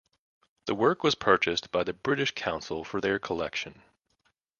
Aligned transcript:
The 0.65 0.73
work 0.73 1.03
was 1.03 1.13
purchased 1.13 1.69
by 1.71 1.83
the 1.83 1.93
British 1.93 2.31
Council 2.33 2.83
for 2.83 2.99
their 3.01 3.19
collection. 3.19 3.83